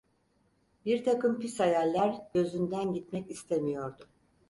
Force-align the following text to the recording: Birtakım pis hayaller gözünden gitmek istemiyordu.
Birtakım 0.85 1.39
pis 1.39 1.59
hayaller 1.59 2.15
gözünden 2.33 2.93
gitmek 2.93 3.31
istemiyordu. 3.31 4.07